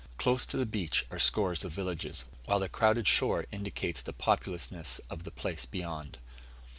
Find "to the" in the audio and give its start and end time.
0.47-0.65